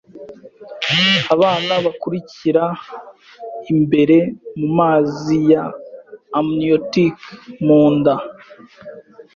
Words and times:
Abana 1.35 1.73
bakurira 1.85 2.65
imbere 3.71 4.17
mumazi 4.57 5.37
ya 5.51 5.63
amniotic 6.39 7.15
munda. 7.65 8.13